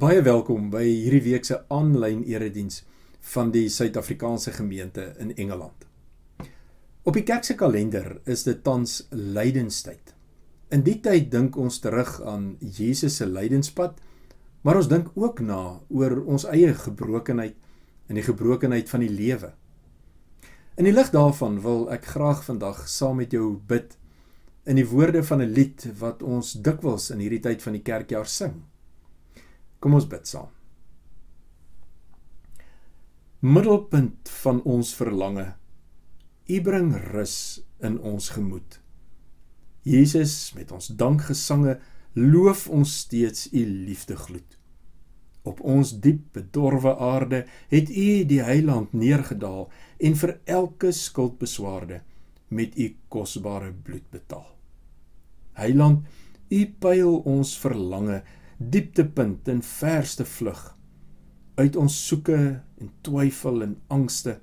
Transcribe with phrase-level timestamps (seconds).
[0.00, 2.78] Baie welkom by hierdie week se aanlyn erediens
[3.34, 5.84] van die Suid-Afrikaanse gemeente in Engeland.
[7.04, 10.14] Op die kerk se kalender is dit tans lydenstyd.
[10.72, 14.00] In die tyd dink ons terug aan Jesus se lydenspad,
[14.64, 15.60] maar ons dink ook na
[15.92, 17.60] oor ons eie gebrokenheid
[18.08, 19.52] en die gebrokenheid van die lewe.
[20.80, 23.98] In die lig daarvan wil ek graag vandag saam met jou bid
[24.64, 28.36] in die woorde van 'n lied wat ons dikwels in hierdie tyd van die kerkjaar
[28.40, 28.62] sing.
[29.80, 30.50] Kom ons bid saam.
[33.40, 35.46] Middelpunt van ons verlange.
[36.50, 37.36] U bring rus
[37.80, 38.80] in ons gemoed.
[39.88, 41.78] Jesus, met ons dankgesange
[42.12, 44.58] loof ons steeds u liefdegloed.
[45.48, 52.02] Op ons diep bedorwe aarde het u die heiland neergedaal en vir elke skuldbeswaarde
[52.52, 54.48] met u kosbare bloed betaal.
[55.56, 56.04] Heiland,
[56.50, 58.20] u pyl ons verlange,
[58.60, 60.60] dieptepunt en verste vlug.
[61.56, 62.38] Uit ons soeke
[62.80, 64.36] en twyfel en angste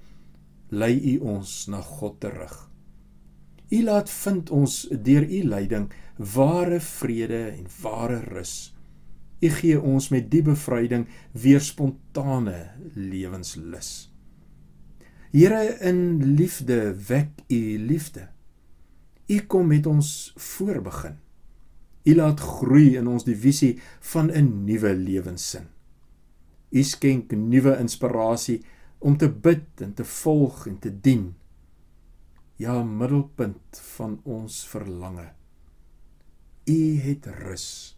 [0.70, 2.56] lei u ons na God terug.
[3.70, 5.90] U laat vind ons deur u leiding
[6.34, 8.73] ware vrede en ware rus.
[9.40, 12.58] U gee ons met die bevryding weer spontane
[12.95, 14.10] lewenslus.
[15.32, 18.30] Here in liefde wek u liefde.
[19.28, 21.20] U kom met ons voorbegin.
[22.08, 23.73] U laat groei in ons die visie
[24.14, 25.68] van 'n nuwe lewenssin.
[26.72, 28.64] U skenk nuwe inspirasie
[29.00, 31.36] om te bid en te volg en te dien
[32.58, 35.30] ja middelpunt van ons verlange.
[36.66, 37.98] U het rus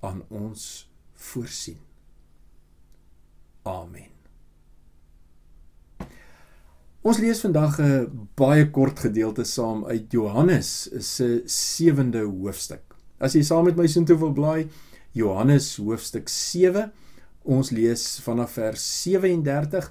[0.00, 1.78] aan ons voorsien.
[3.62, 4.10] Amen.
[7.02, 12.91] Ons lees vandag 'n baie kort gedeelte saam uit Johannes se 7de hoofstuk.
[13.22, 14.66] As jy saam met my soontoe wil blaai,
[15.14, 16.88] Johannes hoofstuk 7,
[17.54, 19.86] ons lees vanaf vers 37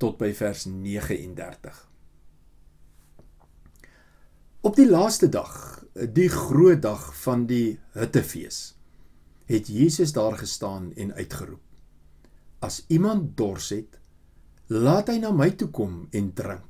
[0.00, 1.82] tot by vers 39.
[4.64, 5.52] Op die laaste dag,
[5.92, 8.60] die groot dag van die Hittefees,
[9.50, 11.62] het Jesus daar gestaan en uitgeroep:
[12.64, 13.98] As iemand dors het,
[14.68, 16.69] laat hy na my toe kom en drink.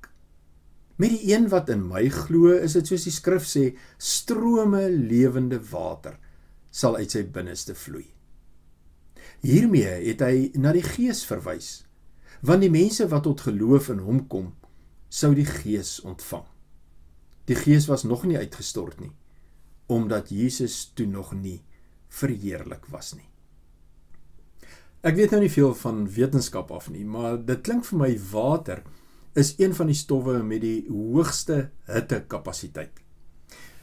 [1.01, 5.57] Met die een wat in my glo, is dit soos die skrif sê, strome lewende
[5.71, 6.19] water
[6.71, 8.05] sal uit sy binneste vloei.
[9.41, 11.71] Hiermee het hy na die Gees verwys,
[12.45, 14.53] want die mense wat tot geloof in hom kom,
[15.09, 16.45] sou die Gees ontvang.
[17.49, 19.15] Die Gees was nog nie uitgestort nie
[19.91, 21.65] omdat Jesus toe nog nie
[22.15, 23.27] verheerlik was nie.
[25.03, 28.85] Ek weet nou nie veel van wetenskap af nie, maar dit klink vir my water
[29.35, 33.01] is een van die stowwe met die hoogste hittekapasiteit.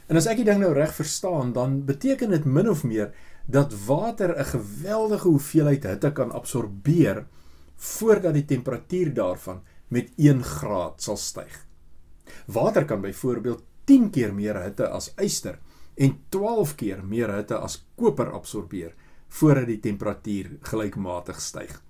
[0.08, 3.12] En as ek die ding nou reg verstaan, dan beteken dit min of meer
[3.46, 7.26] dat water 'n geweldige hoeveelheid hitte kan absorbeer
[7.76, 11.66] voordat die temperatuur daarvan met 1 graad sal styg.
[12.46, 15.58] Water kan byvoorbeeld 10 keer meer hitte as yster
[15.94, 18.94] en 12 keer meer hitte as koper absorbeer
[19.28, 21.82] voordat die temperatuur gelykmatig styg.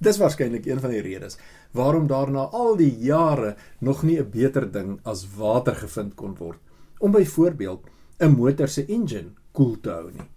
[0.00, 1.36] Dis waarskynlik een van die redes
[1.72, 6.58] waarom daarna al die jare nog nie 'n beter ding as water gevind kon word
[6.98, 7.86] om byvoorbeeld
[8.18, 10.28] 'n motor se engine koel te hou nie.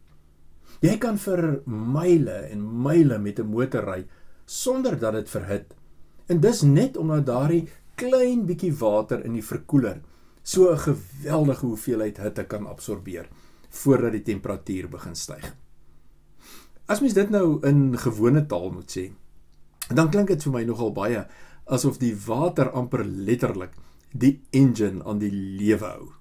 [0.82, 4.06] Jy kan vir myle en myle met 'n motor ry
[4.46, 5.76] sonder dat dit verhit.
[6.28, 10.02] En dis net omdat daardie klein bietjie water in die verkoeler
[10.44, 13.28] so 'n geweldige hoeveelheid hitte kan absorbeer
[13.70, 15.56] voordat die temperatuur begin styg.
[16.86, 19.12] As mens dit nou in gewone taal moet sê,
[19.90, 21.26] dan klink dit vir my nogal baie
[21.66, 23.72] asof die water amper letterlik
[24.14, 26.12] die engine aan die lewe hou.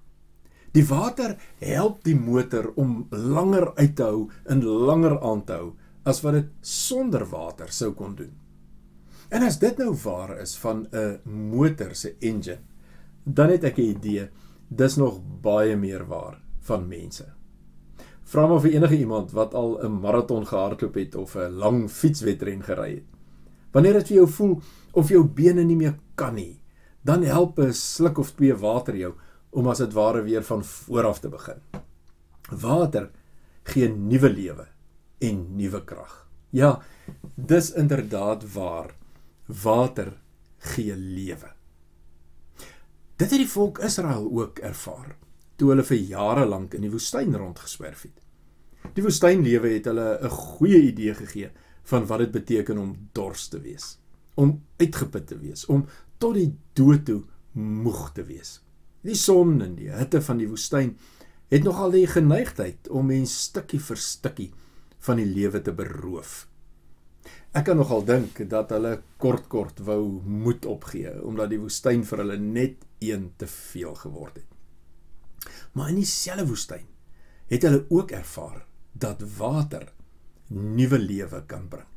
[0.73, 5.73] Die water help die motor om langer uit te hou en langer aan te hou
[6.09, 8.33] as wat dit sonder water sou kon doen.
[9.33, 12.59] En as dit nou waar is van 'n motor se engine,
[13.23, 14.29] dan het ek 'n idee,
[14.67, 17.25] dis nog baie meer waar van mense.
[18.23, 22.63] Vra maar vir enige iemand wat al 'n maraton gehardloop het of 'n lang fietswedren
[22.63, 23.03] gery het.
[23.73, 24.57] Wanneer dit vir jou voel
[24.93, 26.61] of jou bene nie meer kan nie,
[27.01, 29.13] dan help 'n sluk of twee water jou
[29.51, 31.59] om as dit ware weer van voor af te begin.
[32.49, 33.09] Water
[33.63, 34.67] gee nuwe lewe
[35.19, 36.27] en nuwe krag.
[36.49, 36.81] Ja,
[37.35, 38.95] dis inderdaad waar
[39.45, 40.13] water
[40.57, 41.51] gee lewe.
[43.15, 45.15] Dit het die volk Israel ook ervaar
[45.55, 48.19] toe hulle vir jare lank in die woestyn rondgeswerf het.
[48.93, 51.51] Die woestynlewe het hulle 'n goeie idee gegee
[51.89, 53.97] van wat dit beteken om dors te wees,
[54.35, 55.85] om uitgeput te wees, om
[56.17, 57.21] tot die dood toe
[57.59, 58.61] moeg te wees.
[59.03, 60.95] Die son en die hitte van die woestyn
[61.51, 64.49] het nogal die geneigtheid om mens stukkie vir stukkie
[65.03, 66.45] van die lewe te beroof
[67.53, 72.23] Ek kan nogal dink dat hulle kort kort wou moed opgee omdat die woestyn vir
[72.23, 74.47] hulle net een te veel geword het.
[75.77, 76.87] Maar in dieselfde woestyn
[77.51, 78.63] het hulle ook ervaar
[78.97, 79.85] dat water
[80.49, 81.87] nuwe lewe kan bring.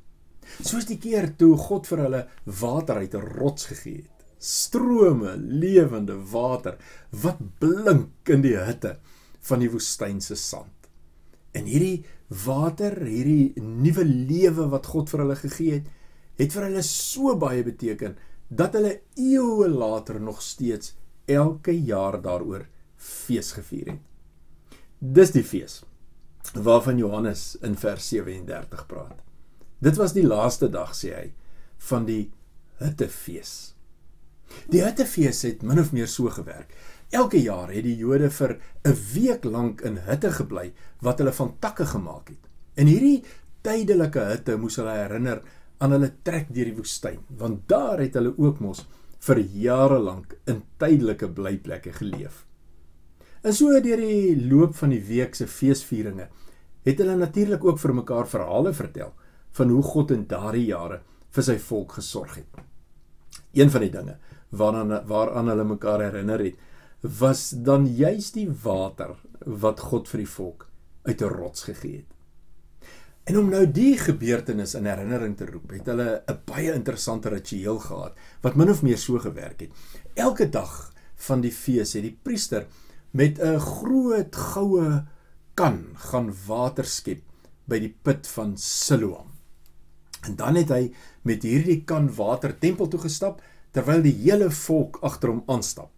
[0.62, 2.22] Soos die keer toe God vir hulle
[2.60, 4.26] water uit 'n rots gegee het.
[4.38, 6.76] Strome lewende water
[7.10, 8.98] wat blink in die hitte
[9.40, 10.88] van die woestynse sand.
[11.52, 15.86] En hierdie water, hierdie nuwe lewe wat God vir hulle gegee het,
[16.38, 18.16] het vir hulle so baie beteken
[18.48, 20.94] dat hulle eeue later nog steeds
[21.26, 22.66] elke jaar daaroor
[22.96, 24.02] fees gevier het.
[24.98, 25.82] Dis die fees
[26.54, 29.22] waarvan Johannes in vers 37 praat.
[29.78, 31.26] Dit was die laaste dag sê hy
[31.90, 32.30] van die
[32.80, 33.74] hittefees.
[34.72, 36.72] Die hittefees het min of meer so gewerk.
[37.10, 41.54] Elke jaar het die Jode vir 'n week lank in hitte gebly wat hulle van
[41.60, 42.44] takke gemaak het.
[42.74, 43.24] En hierdie
[43.62, 45.42] tydelike hitte moes hulle herinner
[45.78, 48.86] aan hulle trek deur die woestyn, want daar het hulle ook mos
[49.20, 52.44] vir jare lank in tydelike blyplekke geleef.
[53.46, 56.24] En so deur die loop van die week se feesvieringe
[56.86, 59.12] het hulle natuurlik ook vir mekaar verhale vertel
[59.58, 60.98] van hoe God in daardie jare
[61.36, 62.56] vir sy volk gesorg het.
[63.54, 64.16] Een van die dinge
[64.50, 66.56] waaraan waaraan hulle mekaar herinner het,
[67.20, 69.14] was dan juis die water
[69.62, 70.66] wat God vir die volk
[71.06, 72.10] uit 'n rots gegee het.
[73.26, 77.78] En om nou die gebeurtenis in herinnering te roep, het hulle 'n baie interessante ritueel
[77.78, 79.70] gehad wat min of meer so gewerk het.
[80.14, 82.66] Elke dag van die fees het die priester
[83.16, 85.04] met 'n groot goue
[85.54, 87.22] kan gaan water skep
[87.64, 89.30] by die put van Siloam.
[90.26, 90.92] En dan het hy
[91.22, 93.40] met hierdie kan water tempel toe gestap
[93.70, 95.90] terwyl die hele volk agter hom aanstap.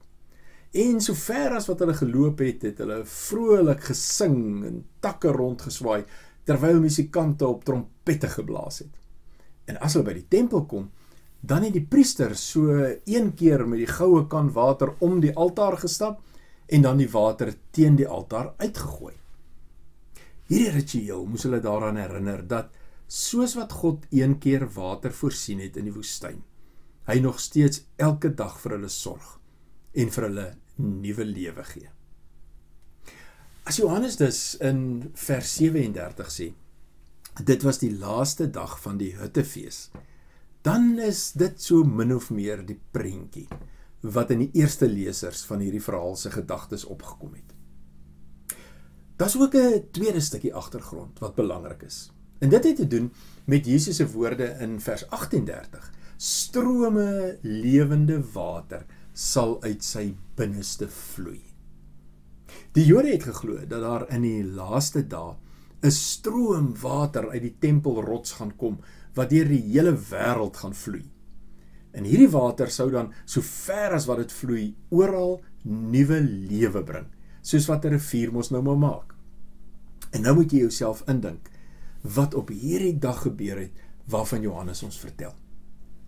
[0.72, 6.04] En sover as wat hulle geloop het, het hulle vrolik gesing en takke rondgeswaai
[6.44, 8.94] terwyl musikante op trompette geblaas het.
[9.64, 10.90] En as hulle by die tempel kom,
[11.40, 15.76] dan het die priester so een keer met die goue kan water om die altaar
[15.78, 16.22] gestap
[16.68, 19.14] en dan die water teen die altaar uitgegooi.
[20.48, 22.76] Hierdie ritueel moes hulle daaraan herinner dat
[23.08, 26.42] soos wat God een keer water voorsien het in die woestyn,
[27.08, 29.38] hy nog steeds elke dag vir hulle sorg
[29.96, 31.88] en vir hulle nuwe lewe gee.
[33.68, 36.50] As Johannes dus in vers 37 sê,
[37.44, 39.88] dit was die laaste dag van die Hittefees,
[40.64, 43.46] dan is dit so min of meer die prentjie
[44.00, 47.54] wat in die eerste lesers van hierdie verhaal se gedagtes opgekom het.
[49.18, 52.10] Daar's ook 'n tweede stukkie agtergrond wat belangrik is.
[52.38, 53.12] En dit het te doen
[53.44, 61.42] met Jesus se woorde in vers 38: Strome lewende water sal uit sy binneste vloei.
[62.72, 65.34] Die Jode het geglo dat daar in die laaste dae
[65.82, 68.80] 'n stroom water uit die tempelrots gaan kom
[69.14, 71.04] wat deur die hele wêreld gaan vloei.
[71.98, 77.08] En hierdie water sou dan so ver as wat dit vloei oral nuwe lewe bring,
[77.42, 79.14] soos wat 'n rivier mos nou maar maak.
[80.12, 81.50] En nou moet jy jouself indink
[82.02, 83.72] wat op hierdie dag gebeur het
[84.06, 85.34] waarvan Johannes ons vertel.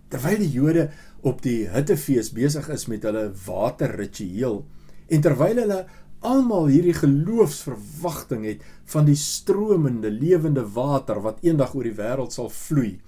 [0.09, 0.91] Terwyl die Jode
[1.23, 4.65] op die hittefees besig is met hulle waterritueel
[5.09, 5.87] en terwyl hulle
[6.21, 12.51] almal hierdie geloofsverwagting het van die stromende lewende water wat eendag oor die wêreld sal
[12.53, 12.99] vloei,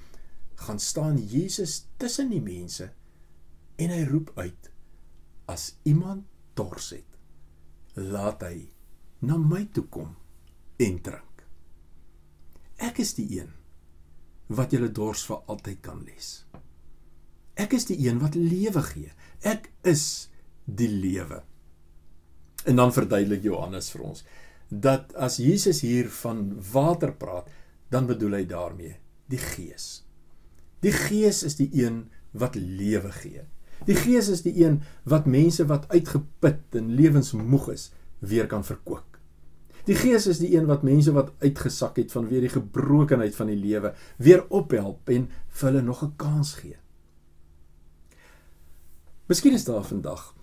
[0.67, 2.91] gaan staan Jesus tussen die mense
[3.83, 4.71] en hy roep uit
[5.51, 6.27] as iemand
[6.59, 8.69] dors het laat hy
[9.27, 10.15] na my toe kom
[10.83, 11.45] en drink.
[12.83, 13.53] Ek is die een
[14.53, 16.41] wat julle dors vir altyd kan les
[17.61, 19.11] ek is die een wat lewe gee.
[19.45, 20.29] Ek is
[20.65, 21.43] die lewe.
[22.65, 24.25] En dan verduidelik Johannes vir ons
[24.73, 27.51] dat as Jesus hier van water praat
[27.93, 28.95] dan bedoel hy daarmee
[29.29, 30.07] die gees
[30.83, 33.47] Die Gees is die een wat lewe gee.
[33.87, 39.19] Die Gees is die een wat mense wat uitgeput en lewensmoeg is, weer kan verkoop.
[39.87, 43.59] Die Gees is die een wat mense wat uitgesak het vanweë die gebrokenheid van die
[43.59, 46.79] lewe, weer ophelp en vir hulle nog 'n kans gee.
[49.27, 50.35] Miskien is daar vandag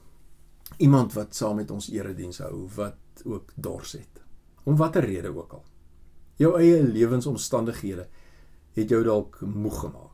[0.77, 4.23] iemand wat saam met ons erediens hou wat ook dors het.
[4.63, 5.63] Om watter rede ook al.
[6.35, 8.07] Jou eie lewensomstandighede
[8.73, 10.08] het jou dalk moeg gemaak.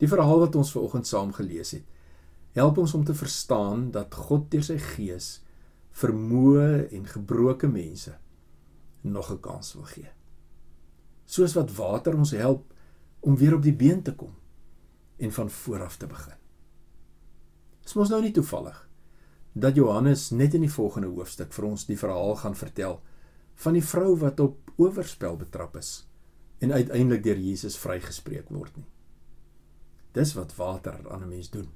[0.00, 1.84] Die verhaal wat ons ver oggend saam gelees het,
[2.56, 5.28] help ons om te verstaan dat God deur sy gees
[6.00, 8.16] vermoë en gebroke mense
[9.02, 10.10] nog 'n kans wil gee.
[11.26, 12.74] Soos wat water ons help
[13.20, 14.34] om weer op die been te kom
[15.16, 16.38] en van voor af te begin.
[17.80, 18.88] Dit is mos nou nie toevallig
[19.52, 23.00] dat Johannes net in die volgende hoofstuk vir ons die verhaal gaan vertel
[23.54, 26.08] van die vrou wat op oorspel betrap is
[26.58, 28.86] en uiteindelik deur Jesus vrygespreek word nie.
[30.12, 31.68] Dis wat water aan 'n mens doen.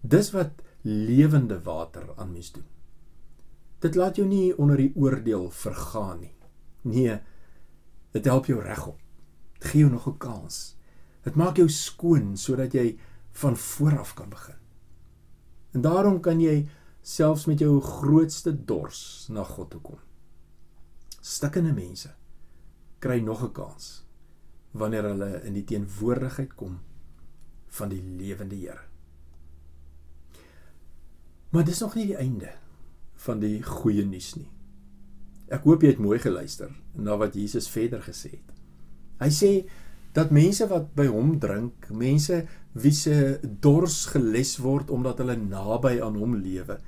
[0.00, 2.66] Dis wat lewende water aan mens doen.
[3.78, 6.34] Dit laat jou nie onder die oordeel vergaan nie.
[6.80, 7.20] Nee,
[8.10, 8.98] dit help jou regop.
[9.58, 10.76] Dit gee jou nog 'n kans.
[11.22, 12.98] Dit maak jou skoon sodat jy
[13.32, 14.58] van voor af kan begin.
[15.70, 16.68] En daarom kan jy
[17.02, 19.98] selfs met jou grootste dors na God toe kom.
[21.20, 22.14] Stikkende mense
[22.98, 24.06] kry nog 'n kans
[24.70, 26.80] wanneer hulle in die teenwoordigheid kom
[27.76, 28.86] van die lewende Here.
[31.50, 32.52] Maar dis nog nie die einde
[33.26, 34.48] van die goeie nuus nie.
[35.50, 38.52] Ek hoop jy het mooi geluister na wat Jesus verder gesê het.
[39.20, 39.50] Hy sê
[40.14, 42.44] dat mense wat by hom drink, mense
[42.78, 46.78] wie se dors geles word omdat hulle naby aan hom lewe,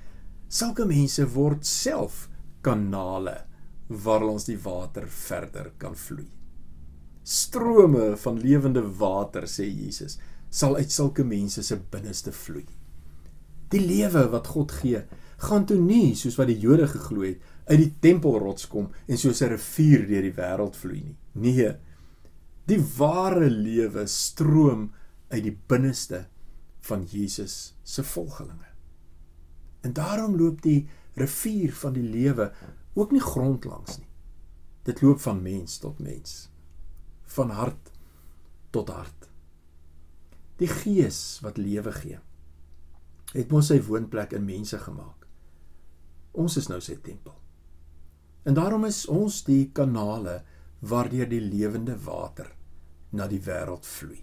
[0.46, 2.28] sulke mense word self
[2.62, 3.42] kanale
[3.88, 6.28] waar ons die water verder kan vloei.
[7.22, 10.18] Strome van lewende water sê Jesus
[10.52, 12.66] sal uit sulke mense se binneste vloei.
[13.72, 15.00] Die lewe wat God gee,
[15.42, 17.40] gaan toe nie soos wat die Jode geglo het
[17.70, 21.16] uit die tempelrots kom en soos 'n rivier deur die wêreld vloei nie.
[21.34, 21.72] Nee.
[22.66, 24.92] Die ware lewe stroom
[25.30, 26.26] uit die binneste
[26.80, 28.70] van Jesus se volgelinge.
[29.82, 32.52] En daarom loop die rivier van die lewe
[32.94, 34.08] ook nie grondlangs nie.
[34.82, 36.50] Dit loop van mens tot mens.
[37.22, 37.90] Van hart
[38.70, 39.21] tot hart.
[40.62, 42.18] Die Gees wat lewe gee,
[43.32, 45.24] het mos sy woonplek in mense gemaak.
[46.38, 47.34] Ons is nou sy tempel.
[48.46, 50.36] En daarom is ons die kanale
[50.86, 52.52] waardeur die lewende water
[53.10, 54.22] na die wêreld vloei.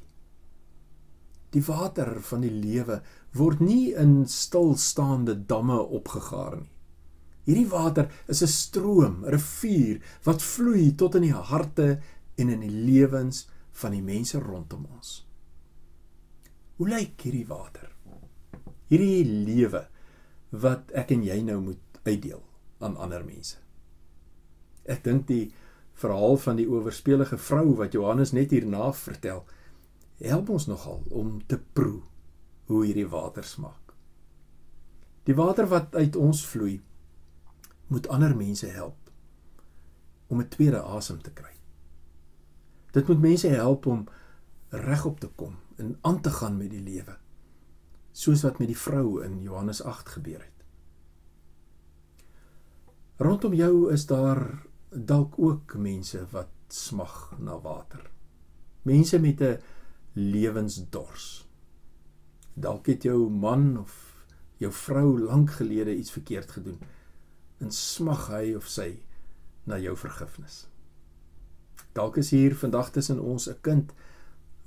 [1.51, 3.01] Die water van die lewe
[3.35, 6.71] word nie in stilstaande damme opgegaar nie.
[7.49, 11.99] Hierdie water is 'n stroom, 'n rivier wat vloei tot in die harte
[12.37, 15.28] en in die lewens van die mense rondom ons.
[16.79, 17.89] Hoe lyk hierdie water?
[18.87, 19.81] Hierdie lewe
[20.63, 22.39] wat ek en jy nou moet uitdeel
[22.79, 23.59] aan ander mense.
[24.87, 25.49] Ek dink die
[25.99, 29.43] verhaal van die oorspelige vrou wat Johannes net hierna vertel,
[30.23, 31.99] help ons nogal om te proe
[32.71, 33.91] hoe hierdie water smaak.
[35.27, 36.79] Die water wat uit ons vloei,
[37.91, 39.11] moet ander mense help
[40.31, 41.57] om 'n tweede asem te kry.
[42.93, 44.07] Dit moet mense help om
[44.71, 47.17] regop te kom en aan te gaan met die lewe
[48.19, 50.63] soos wat met die vrou in Johannes 8 gebeur het.
[53.19, 54.41] Rondom jou is daar
[54.89, 58.09] dalk ook mense wat smag na water.
[58.83, 59.59] Mense met 'n
[60.13, 61.47] lewensdors.
[62.53, 64.25] Dalk het jou man of
[64.57, 66.79] jou vrou lank gelede iets verkeerd gedoen
[67.57, 68.99] en smag hy of sy
[69.63, 70.67] na jou vergifnis.
[71.93, 73.93] Dalk is hier vandag tussen ons 'n kind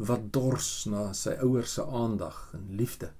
[0.03, 3.13] wat dors na sy ouers se aandag en liefde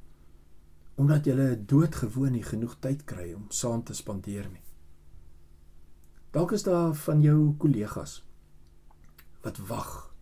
[1.01, 4.63] omdat jy doodgewoon nie genoeg tyd kry om saam te spandeer nie.
[6.33, 8.21] Dalk is daar van jou kollegas
[9.43, 10.13] wat wag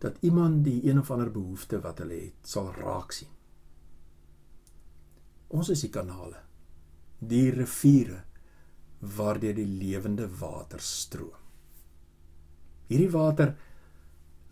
[0.00, 3.32] dat iemand die een of ander behoefte wat hulle het sal raak sien.
[5.48, 6.40] Ons is die kanale,
[7.18, 8.22] die riviere
[9.00, 11.42] waardeur die lewende water stroom.
[12.88, 13.54] Hierdie water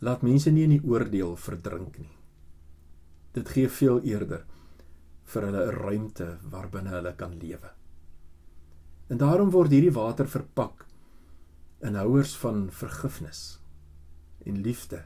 [0.04, 2.12] laat mense nie in die oordeel verdrink nie.
[3.34, 4.44] Dit gee veel eerder
[5.32, 7.70] vir hulle 'n ruimte waarbinne hulle kan lewe.
[9.08, 10.86] En daarom word hierdie water verpak
[11.80, 13.60] in houers van vergifnis
[14.44, 15.04] en liefde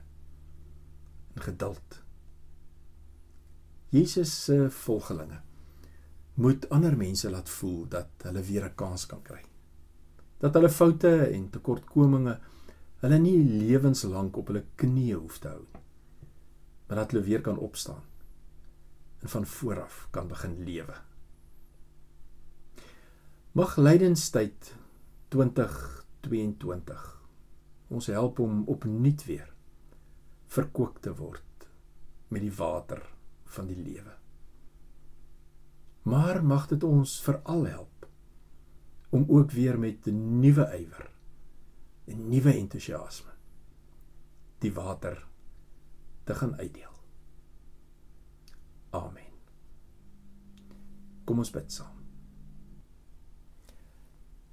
[1.35, 2.02] en geduld.
[3.90, 5.40] Jesus se volgelinge
[6.35, 9.45] moet ander mense laat voel dat hulle weer 'n kans kan kry.
[10.38, 12.38] Dat hulle foute en tekortkominge
[13.02, 15.83] hulle nie lewenslank op hulle knieë hoef te hou nie.
[16.88, 18.02] Maar dat hulle weer kan opstaan
[19.19, 20.95] en van vooraf kan begin lewe.
[23.52, 24.75] Mag lydenstyd
[25.28, 27.07] 2022
[27.88, 29.52] ons help om opnuut weer
[30.47, 31.69] verkoop te word
[32.28, 33.02] met die water
[33.45, 34.14] van die lewe.
[36.09, 38.09] Maar mag dit ons veral help
[39.11, 41.17] om ook weer met 'n nuwe ywer
[42.08, 43.34] en nuwe entoesiasme
[44.62, 45.20] die water
[46.26, 46.94] te gaan uitdeel.
[48.90, 49.32] Amen.
[51.24, 51.94] Kom ons bid saam.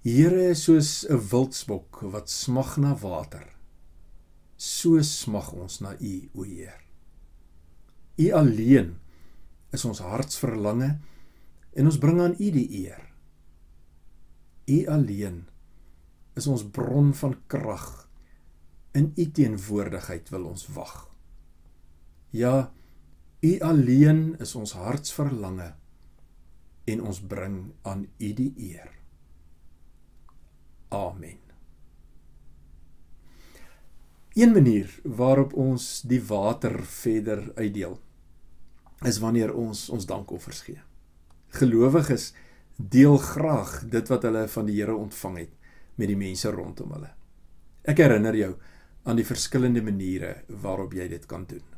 [0.05, 3.47] Here is soos 'n wildsbok wat smag na water.
[4.55, 6.81] So smag ons na U, o Heer.
[8.17, 8.95] U alleen
[9.73, 10.99] is ons hartsverlange
[11.73, 13.01] en ons bring aan U die eer.
[14.67, 15.47] U alleen
[16.35, 18.05] is ons bron van krag
[18.95, 21.09] In u teenwoordigheid wil ons wag.
[22.29, 22.71] Ja,
[23.39, 25.73] u alleen is ons hartsverlange
[26.83, 28.93] en ons bring aan u die eer.
[30.87, 31.41] Amen.
[34.33, 37.99] Een manier waarop ons die water verder uitdeel
[39.03, 40.79] is wanneer ons ons dankoffers gee.
[41.59, 42.31] Gelowiges
[42.75, 45.53] deel graag dit wat hulle van die Here ontvang het
[45.95, 47.11] met die mense rondom hulle.
[47.85, 48.51] Ek herinner jou
[49.05, 51.74] aan die verskillende maniere waarop jy dit kan doen.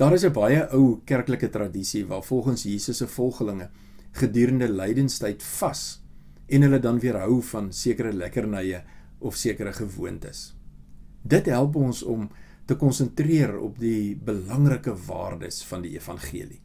[0.00, 3.70] Daar is 'n baie ou kerklike tradisie waar volgens Jesus se volgelinge
[4.12, 6.02] gedurende lydenstyd vas
[6.46, 8.82] en hulle dan weerhou van sekere lekkernye
[9.18, 10.56] of sekere gewoontes.
[11.22, 12.30] Dit help ons om
[12.64, 16.62] te konsentreer op die belangrike waardes van die evangelie.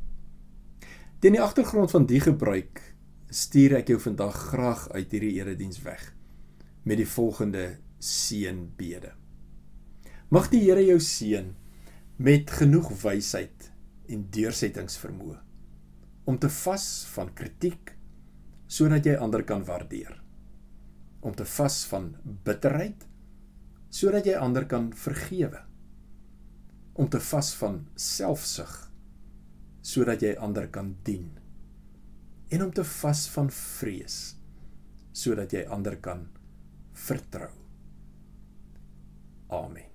[1.19, 2.95] Teen die agtergrond van die gebruik
[3.29, 6.15] stuur ek jou vandag graag uit hierdie erediens weg
[6.83, 9.12] met die volgende seënbede.
[10.29, 11.64] Mag die Here jou seën
[12.15, 13.71] met genoeg wysheid
[14.08, 15.41] en deursettingsvermoë
[16.25, 17.91] om te vas van kritiek
[18.71, 20.15] sodat jy ander kan waardeer.
[21.25, 22.13] Om te vas van
[22.47, 23.06] bitterheid
[23.93, 25.62] sodat jy ander kan vergewe.
[26.95, 28.73] Om te vas van selfsug
[29.86, 31.28] sodat jy ander kan dien.
[32.49, 34.19] En om te vas van vrees
[35.15, 36.25] sodat jy ander kan
[37.06, 37.51] vertrou.
[39.54, 39.94] Amen